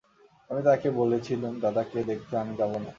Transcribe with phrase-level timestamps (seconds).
[0.49, 2.89] আমি তাঁকে বলেছিলুম, দাদাকে দেখতে আমি যাব না।